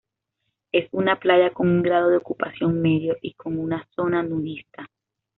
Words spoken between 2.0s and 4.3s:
de ocupación medio y con una zona